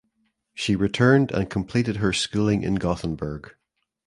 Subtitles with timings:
[0.55, 3.51] She returned and completed her schooling in Gothenburg.